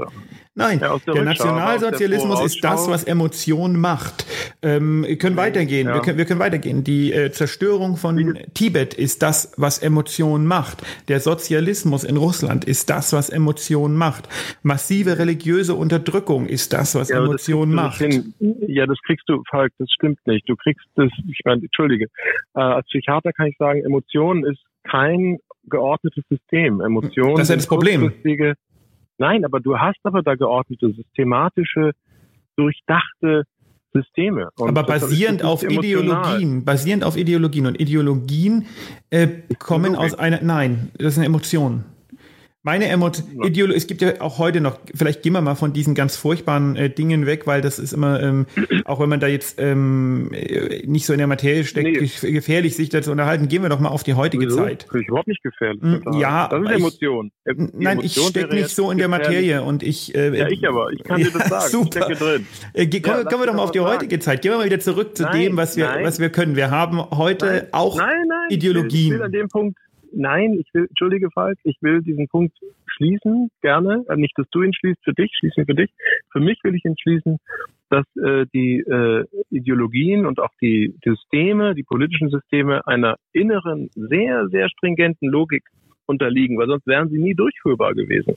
[0.56, 4.26] Nein, ja, der, der Nationalsozialismus der ist das, was Emotionen macht.
[4.62, 5.88] Ähm, wir können weitergehen.
[5.88, 5.96] Ja.
[5.96, 6.84] Wir, können, wir können weitergehen.
[6.84, 10.84] Die äh, Zerstörung von Tibet ist das, was Emotionen macht.
[11.08, 14.30] Der Sozialismus in Russland ist das, was Emotionen macht.
[14.62, 18.02] Massive religiöse Unterdrückung ist das, was ja, Emotionen macht.
[18.40, 20.48] Ja, das kriegst du, Falk, das stimmt nicht.
[20.48, 22.06] Du kriegst das, ich meine, entschuldige,
[22.54, 26.80] äh, als Psychiater kann ich sagen, Emotionen ist kein geordnetes System.
[26.82, 28.14] Emotionen das ist ja das Problem.
[29.24, 31.92] Nein, aber du hast aber da geordnete, systematische,
[32.58, 33.44] durchdachte
[33.94, 34.50] Systeme.
[34.58, 37.68] Und aber basierend auf Ideologien, basierend auf Ideologien.
[37.68, 38.66] Und Ideologien
[39.12, 41.86] äh, kommen aus einer, nein, das ist eine Emotion.
[42.66, 45.96] Meine Emotion, Ideologie, es gibt ja auch heute noch, vielleicht gehen wir mal von diesen
[45.96, 48.46] ganz furchtbaren äh, Dingen weg, weil das ist immer, ähm,
[48.86, 52.32] auch wenn man da jetzt ähm, äh, nicht so in der Materie steckt, nee.
[52.32, 54.56] gefährlich sich dazu unterhalten, gehen wir doch mal auf die heutige Wieso?
[54.56, 54.86] Zeit.
[54.90, 55.82] Das ist überhaupt nicht gefährlich.
[55.82, 56.22] Total.
[56.22, 57.32] Ja, das ist Emotion.
[57.44, 60.16] Ich, nein, Emotion ich stecke nicht so in der Materie und ich.
[60.16, 61.70] Äh, ja, ich aber, ich kann dir das sagen.
[61.70, 62.10] Super.
[62.10, 62.48] Ich drin.
[62.72, 63.92] Äh, kommen, ja, kommen wir doch mal auf die sagen.
[63.92, 64.42] heutige Zeit.
[64.42, 66.06] Gehen wir mal wieder zurück zu nein, dem, was wir, nein.
[66.06, 66.56] was wir können.
[66.56, 68.00] Wir haben heute nein, auch
[68.48, 69.08] Ideologien.
[69.08, 69.78] Ich will an dem Punkt
[70.14, 74.06] nein, ich will, entschuldige Falk, ich will diesen Punkt schließen, gerne.
[74.10, 75.92] Äh, nicht, dass du ihn schließt für dich, schließe ihn für dich.
[76.32, 77.40] Für mich will ich ihn schließen,
[77.90, 84.48] dass äh, die äh, Ideologien und auch die Systeme, die politischen Systeme einer inneren, sehr,
[84.50, 85.64] sehr stringenten Logik
[86.06, 88.36] unterliegen, weil sonst wären sie nie durchführbar gewesen.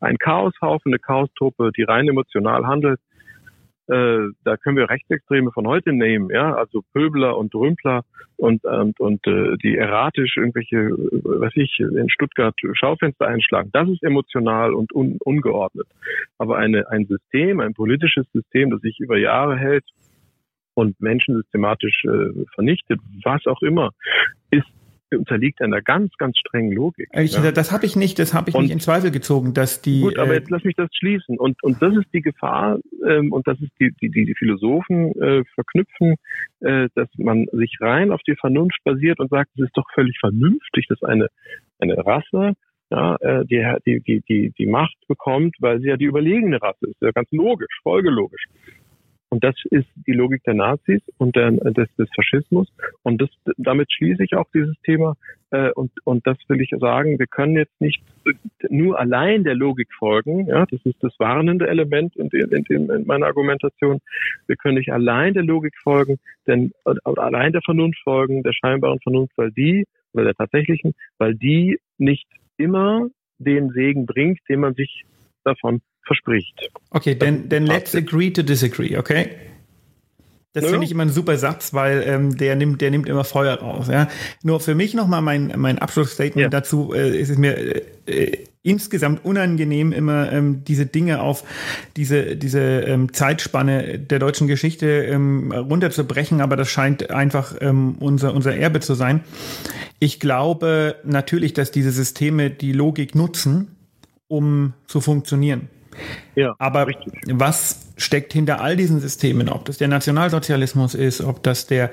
[0.00, 3.00] Ein Chaoshaufen, eine Chaostruppe, die rein emotional handelt,
[3.88, 8.04] äh, da können wir Rechtsextreme von heute nehmen, ja, also Pöbler und Rümpler
[8.36, 13.70] und und und äh, die erratisch irgendwelche, äh, was ich, in Stuttgart Schaufenster einschlagen.
[13.72, 15.86] Das ist emotional und un, ungeordnet.
[16.38, 19.84] Aber eine ein System, ein politisches System, das sich über Jahre hält
[20.74, 23.90] und Menschen systematisch äh, vernichtet, was auch immer,
[24.50, 24.66] ist
[25.12, 27.08] unterliegt einer ganz, ganz strengen Logik.
[27.12, 27.52] Ich, ja.
[27.52, 30.00] Das habe ich nicht, das habe ich und, nicht in Zweifel gezogen, dass die.
[30.00, 31.38] Gut, aber äh, jetzt lass mich das schließen.
[31.38, 35.12] Und und das ist die Gefahr ähm, und das ist die die die, die Philosophen
[35.20, 36.16] äh, verknüpfen,
[36.60, 40.18] äh, dass man sich rein auf die Vernunft basiert und sagt, es ist doch völlig
[40.18, 41.28] vernünftig, dass eine
[41.78, 42.54] eine Rasse
[42.90, 46.86] ja, äh, die, die, die, die, die Macht bekommt, weil sie ja die überlegene Rasse
[46.86, 47.00] ist.
[47.00, 48.44] Ja, ganz logisch, folgelogisch.
[49.28, 52.72] Und das ist die Logik der Nazis und der, des, des Faschismus.
[53.02, 55.16] Und das, damit schließe ich auch dieses Thema.
[55.50, 58.02] Äh, und, und das will ich sagen, wir können jetzt nicht
[58.68, 60.46] nur allein der Logik folgen.
[60.46, 64.00] Ja, das ist das warnende Element in, in, in, in meiner Argumentation.
[64.46, 69.36] Wir können nicht allein der Logik folgen, denn allein der Vernunft folgen, der scheinbaren Vernunft,
[69.36, 73.08] weil die, oder der tatsächlichen, weil die nicht immer
[73.38, 75.04] den Segen bringt, den man sich
[75.44, 76.70] davon verspricht.
[76.90, 79.30] Okay, then, then let's agree to disagree, okay?
[80.56, 80.70] Das ja.
[80.70, 83.88] finde ich immer ein super Satz, weil ähm, der nimmt, der nimmt immer Feuer raus.
[83.88, 84.08] Ja?
[84.42, 86.48] Nur für mich nochmal mein, mein Abschlussstatement ja.
[86.48, 91.44] dazu äh, ist es mir äh, äh, insgesamt unangenehm, immer ähm, diese Dinge auf
[91.98, 98.32] diese, diese ähm, Zeitspanne der deutschen Geschichte ähm, runterzubrechen, aber das scheint einfach ähm, unser,
[98.32, 99.24] unser Erbe zu sein.
[99.98, 103.76] Ich glaube natürlich, dass diese Systeme die Logik nutzen,
[104.26, 105.68] um zu funktionieren.
[106.34, 107.12] Ja, Aber richtig.
[107.26, 109.48] was steckt hinter all diesen Systemen?
[109.48, 111.90] Ob das der Nationalsozialismus ist, ob das der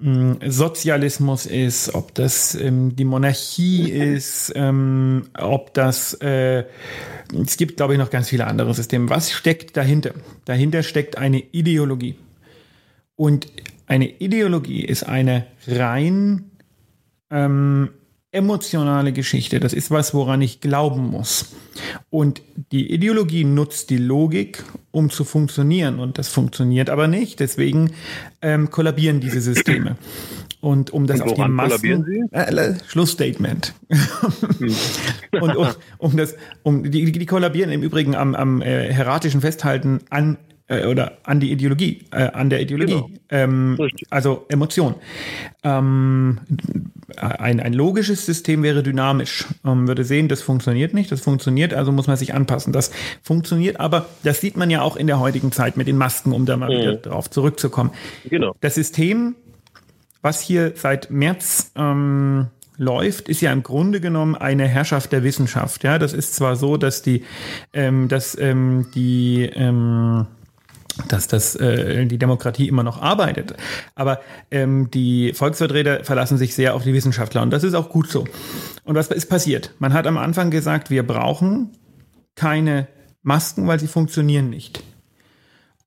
[0.00, 6.64] mh, hm, Sozialismus ist, ob das ähm, die Monarchie ist, ähm, ob das, äh,
[7.44, 9.10] es gibt, glaube ich, noch ganz viele andere Systeme.
[9.10, 10.12] Was steckt dahinter?
[10.44, 12.16] Dahinter steckt eine Ideologie.
[13.14, 13.46] Und
[13.86, 16.50] eine Ideologie ist eine rein
[17.30, 17.90] ähm,
[18.32, 19.60] emotionale Geschichte.
[19.60, 21.54] Das ist was, woran ich glauben muss.
[22.10, 25.98] Und die Ideologie nutzt die Logik, um zu funktionieren.
[25.98, 27.40] Und das funktioniert aber nicht.
[27.40, 27.92] Deswegen
[28.42, 29.96] ähm, kollabieren diese Systeme.
[30.60, 32.30] Und um das Und auf die Massen.
[32.32, 33.74] Äh, Schlussstatement.
[34.58, 34.74] Hm.
[35.40, 40.00] und um, um das, um die, die kollabieren im Übrigen am, am äh, hierarchischen Festhalten
[40.10, 43.10] an äh, oder an die Ideologie, äh, an der Ideologie, genau.
[43.30, 43.78] ähm,
[44.10, 44.94] also Emotion.
[45.62, 46.40] Ähm,
[47.16, 51.92] ein, ein logisches System wäre dynamisch, ähm, würde sehen, das funktioniert nicht, das funktioniert, also
[51.92, 52.72] muss man sich anpassen.
[52.72, 52.90] Das
[53.22, 56.46] funktioniert, aber das sieht man ja auch in der heutigen Zeit mit den Masken, um
[56.46, 56.80] da mal mhm.
[56.80, 57.90] wieder drauf zurückzukommen.
[58.28, 58.54] Genau.
[58.60, 59.36] Das System,
[60.22, 65.84] was hier seit März ähm, läuft, ist ja im Grunde genommen eine Herrschaft der Wissenschaft.
[65.84, 67.24] Ja, das ist zwar so, dass die,
[67.72, 70.26] ähm, dass ähm, die ähm,
[71.08, 73.54] dass das äh, die Demokratie immer noch arbeitet.
[73.94, 78.08] Aber ähm, die Volksvertreter verlassen sich sehr auf die Wissenschaftler und das ist auch gut
[78.08, 78.24] so.
[78.84, 79.72] Und was ist passiert?
[79.78, 81.70] Man hat am Anfang gesagt, wir brauchen
[82.34, 82.88] keine
[83.22, 84.82] Masken, weil sie funktionieren nicht.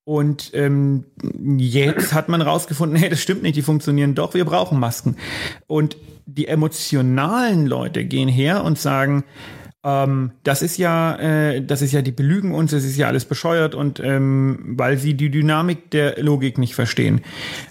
[0.04, 1.06] Und ähm,
[1.58, 5.16] jetzt hat man rausgefunden, hey, das stimmt nicht, die funktionieren doch, wir brauchen Masken.
[5.68, 9.24] Und die emotionalen Leute gehen her und sagen,
[9.84, 13.26] ähm, das ist ja, äh, das ist ja, die belügen uns, das ist ja alles
[13.26, 17.22] bescheuert und ähm, weil sie die Dynamik der Logik nicht verstehen.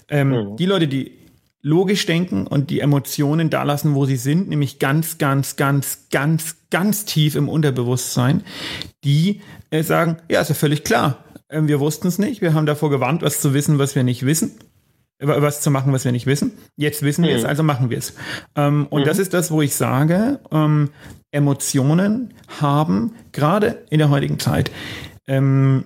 [0.07, 0.57] Ähm, mhm.
[0.57, 1.11] Die Leute, die
[1.61, 6.55] logisch denken und die Emotionen da lassen, wo sie sind, nämlich ganz, ganz, ganz, ganz,
[6.71, 8.43] ganz tief im Unterbewusstsein,
[9.03, 11.23] die äh, sagen, ja, ist ja völlig klar.
[11.49, 14.25] Ähm, wir wussten es nicht, wir haben davor gewarnt, was zu wissen, was wir nicht
[14.25, 14.57] wissen
[15.19, 16.53] was zu machen, was wir nicht wissen.
[16.77, 17.49] Jetzt wissen wir es, mhm.
[17.49, 18.13] also machen wir es.
[18.55, 19.05] Ähm, und mhm.
[19.05, 20.89] das ist das, wo ich sage, ähm,
[21.31, 24.71] Emotionen haben gerade in der heutigen Zeit
[25.27, 25.83] ähm,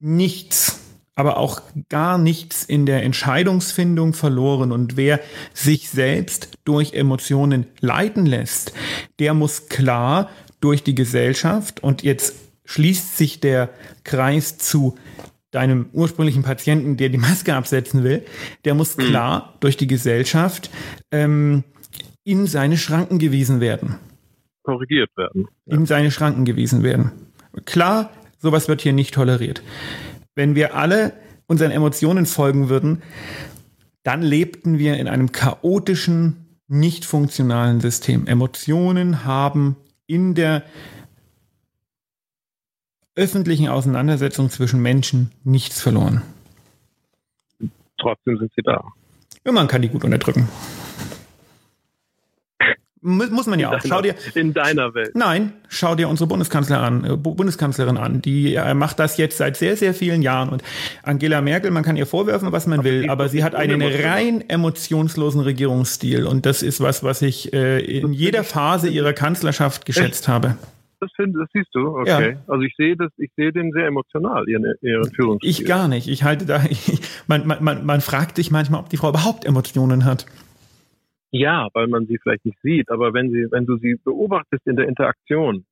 [0.00, 0.80] nichts,
[1.14, 4.72] aber auch gar nichts in der Entscheidungsfindung verloren.
[4.72, 5.20] Und wer
[5.54, 8.72] sich selbst durch Emotionen leiten lässt,
[9.18, 13.70] der muss klar durch die Gesellschaft und jetzt schließt sich der
[14.04, 14.98] Kreis zu
[15.50, 18.24] deinem ursprünglichen Patienten, der die Maske absetzen will,
[18.64, 19.02] der muss mhm.
[19.02, 20.70] klar durch die Gesellschaft
[21.10, 21.64] ähm,
[22.24, 23.96] in seine Schranken gewiesen werden.
[24.62, 25.46] Korrigiert werden.
[25.66, 25.76] Ja.
[25.76, 27.12] In seine Schranken gewiesen werden.
[27.64, 29.62] Klar, sowas wird hier nicht toleriert.
[30.34, 31.14] Wenn wir alle
[31.46, 33.02] unseren Emotionen folgen würden,
[34.02, 38.26] dann lebten wir in einem chaotischen, nicht funktionalen System.
[38.26, 40.64] Emotionen haben in der
[43.18, 46.22] öffentlichen Auseinandersetzung zwischen Menschen nichts verloren.
[47.98, 48.84] Trotzdem sind sie da.
[49.44, 50.48] Ja, man kann die gut unterdrücken.
[53.00, 53.80] Muss man ja auch.
[53.86, 55.12] Schau dir in deiner Welt.
[55.14, 58.22] Nein, schau dir unsere Bundeskanzler an, äh, Bundeskanzlerin an.
[58.22, 60.48] Die äh, macht das jetzt seit sehr, sehr vielen Jahren.
[60.48, 60.62] Und
[61.04, 65.40] Angela Merkel, man kann ihr vorwerfen, was man will, aber sie hat einen rein emotionslosen
[65.40, 66.26] Regierungsstil.
[66.26, 70.56] Und das ist was, was ich äh, in jeder Phase ihrer Kanzlerschaft geschätzt habe
[71.00, 72.32] das finde, das siehst du, okay.
[72.32, 72.38] Ja.
[72.46, 75.50] Also ich sehe das, ich sehe den sehr emotional, ihren, ihren Führungsstil.
[75.50, 76.08] Ich gar nicht.
[76.08, 79.44] Ich halte da, ich, man, man, man, man fragt sich manchmal, ob die Frau überhaupt
[79.44, 80.26] Emotionen hat.
[81.30, 84.76] Ja, weil man sie vielleicht nicht sieht, aber wenn sie, wenn du sie beobachtest in
[84.76, 85.66] der Interaktion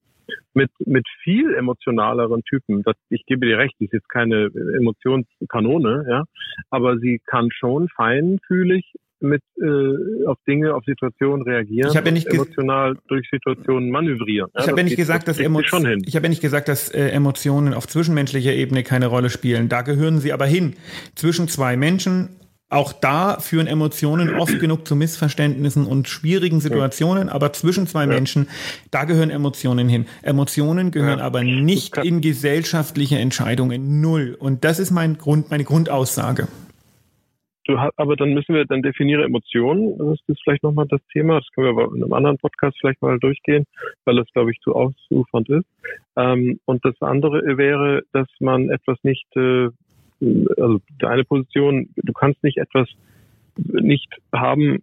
[0.52, 6.06] mit, mit viel emotionaleren Typen, das, ich gebe dir recht, sie ist jetzt keine Emotionskanone,
[6.08, 6.24] ja,
[6.70, 8.84] aber sie kann schon feinfühlig
[9.20, 14.50] mit äh, auf Dinge, auf Situationen reagieren, ich ja nicht emotional durch Situationen manövrieren.
[14.54, 16.02] Ja, ich habe ja nicht gesagt, dass Emotionen.
[16.06, 19.68] Ich habe ja nicht gesagt, dass äh, Emotionen auf zwischenmenschlicher Ebene keine Rolle spielen.
[19.68, 20.74] Da gehören sie aber hin.
[21.14, 22.30] Zwischen zwei Menschen
[22.68, 28.08] auch da führen Emotionen oft genug zu Missverständnissen und schwierigen Situationen, aber zwischen zwei ja.
[28.08, 28.48] Menschen,
[28.90, 30.06] da gehören Emotionen hin.
[30.22, 31.24] Emotionen gehören ja.
[31.24, 34.00] aber nicht in gesellschaftliche Entscheidungen.
[34.00, 34.36] Null.
[34.36, 36.48] Und das ist mein Grund, meine Grundaussage.
[37.66, 39.98] Du hast, aber dann müssen wir, dann definiere Emotionen.
[39.98, 41.40] Das ist vielleicht nochmal das Thema.
[41.40, 43.64] Das können wir aber in einem anderen Podcast vielleicht mal durchgehen,
[44.04, 45.66] weil das, glaube ich, zu ausufernd ist.
[46.16, 49.68] Ähm, und das andere wäre, dass man etwas nicht äh,
[50.56, 52.88] also deine Position, du kannst nicht etwas
[53.56, 54.82] nicht haben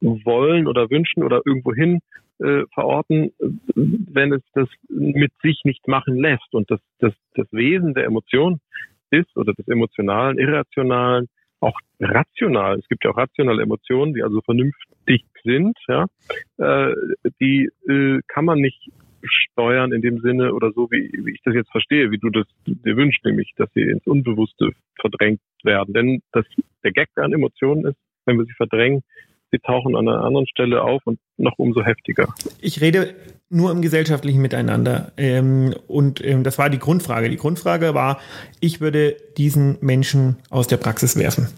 [0.00, 2.00] wollen oder wünschen oder irgendwohin
[2.38, 3.32] äh, verorten,
[3.74, 6.52] wenn es das mit sich nicht machen lässt.
[6.52, 8.60] Und das, das, das Wesen der Emotion
[9.10, 11.28] ist oder des Emotionalen, Irrationalen,
[11.62, 12.78] auch rational.
[12.78, 16.06] Es gibt ja auch rationale Emotionen, die also vernünftig sind, ja.
[16.58, 16.94] Äh,
[17.40, 18.90] die äh, kann man nicht
[19.24, 22.46] steuern in dem Sinne oder so, wie, wie ich das jetzt verstehe, wie du das
[22.66, 25.94] dir wünschst, nämlich, dass sie ins Unbewusste verdrängt werden.
[25.94, 26.44] Denn das,
[26.82, 27.96] der Gag an Emotionen ist,
[28.26, 29.02] wenn wir sie verdrängen,
[29.52, 32.34] sie tauchen an einer anderen Stelle auf und noch umso heftiger.
[32.60, 33.14] Ich rede
[33.52, 35.12] nur im gesellschaftlichen Miteinander.
[35.16, 37.28] Ähm, und ähm, das war die Grundfrage.
[37.28, 38.20] Die Grundfrage war,
[38.60, 41.48] ich würde diesen Menschen aus der Praxis werfen.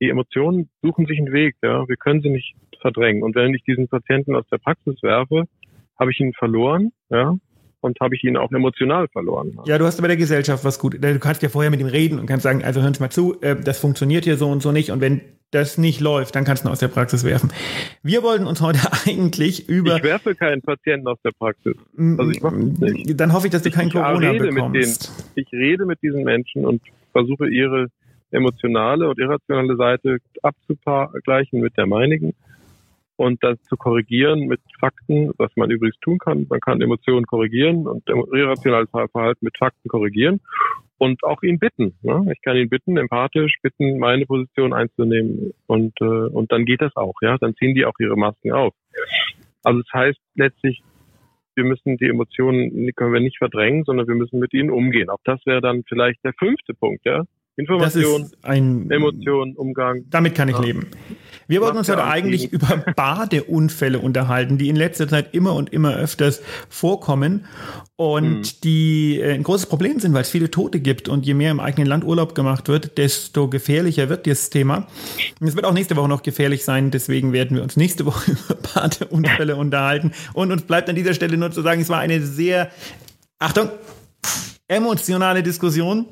[0.00, 1.86] Die Emotionen suchen sich einen Weg, ja.
[1.88, 3.22] Wir können sie nicht verdrängen.
[3.22, 5.44] Und wenn ich diesen Patienten aus der Praxis werfe,
[5.98, 7.36] habe ich ihn verloren, ja,
[7.80, 9.58] und habe ich ihn auch emotional verloren.
[9.66, 11.02] Ja, du hast bei der Gesellschaft was gut.
[11.02, 13.40] Du kannst ja vorher mit ihm reden und kannst sagen, also hören Sie mal zu,
[13.42, 14.90] äh, das funktioniert hier so und so nicht.
[14.90, 15.20] Und wenn
[15.54, 17.52] das nicht läuft, dann kannst du ihn aus der Praxis werfen.
[18.02, 19.96] Wir wollten uns heute eigentlich über.
[19.96, 21.74] Ich werfe keinen Patienten aus der Praxis.
[21.96, 23.20] Also ich mache nicht.
[23.20, 25.12] Dann hoffe ich, dass du kein Corona bekommst.
[25.34, 27.88] ich rede mit diesen Menschen und versuche ihre
[28.30, 32.34] emotionale und irrationale Seite abzugleichen mit der meinigen
[33.16, 36.46] und das zu korrigieren mit Fakten, was man übrigens tun kann.
[36.48, 40.40] Man kann Emotionen korrigieren und irrationales Verhalten mit Fakten korrigieren
[40.98, 41.94] und auch ihn bitten.
[42.02, 42.30] Ne?
[42.32, 46.94] Ich kann ihn bitten, empathisch bitten, meine Position einzunehmen und äh, und dann geht das
[46.96, 47.14] auch.
[47.22, 48.74] Ja, dann ziehen die auch ihre Masken auf.
[49.62, 50.82] Also das heißt letztlich,
[51.54, 55.10] wir müssen die Emotionen die können wir nicht verdrängen, sondern wir müssen mit ihnen umgehen.
[55.10, 57.04] Auch das wäre dann vielleicht der fünfte Punkt.
[57.04, 57.24] Ja,
[57.56, 60.04] Information, ein, Emotion, Umgang.
[60.10, 60.62] Damit kann ich ja.
[60.62, 60.88] leben.
[61.46, 65.94] Wir wollten uns heute eigentlich über Badeunfälle unterhalten, die in letzter Zeit immer und immer
[65.94, 67.44] öfters vorkommen
[67.96, 68.60] und hm.
[68.64, 71.60] die äh, ein großes Problem sind, weil es viele Tote gibt und je mehr im
[71.60, 74.88] eigenen Land Urlaub gemacht wird, desto gefährlicher wird dieses Thema.
[75.40, 78.32] Und es wird auch nächste Woche noch gefährlich sein, deswegen werden wir uns nächste Woche
[78.32, 82.20] über Badeunfälle unterhalten und uns bleibt an dieser Stelle nur zu sagen, es war eine
[82.22, 82.70] sehr
[83.38, 83.68] Achtung
[84.74, 86.06] emotionale Diskussion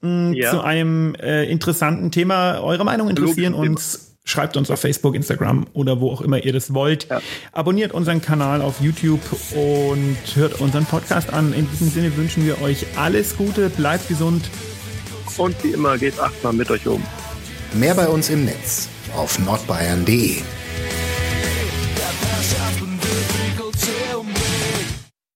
[0.00, 0.50] mh, mm, ja.
[0.50, 2.60] zu einem äh, interessanten Thema.
[2.60, 4.04] Eure Meinung interessieren uns.
[4.24, 7.08] Schreibt uns auf Facebook, Instagram oder wo auch immer ihr das wollt.
[7.08, 7.22] Ja.
[7.52, 9.22] Abonniert unseren Kanal auf YouTube
[9.54, 11.54] und hört unseren Podcast an.
[11.54, 14.50] In diesem Sinne wünschen wir euch alles Gute, bleibt gesund.
[15.38, 17.02] Und wie immer geht achtsam mit euch um.
[17.72, 20.42] Mehr bei uns im Netz auf nordbayern.de.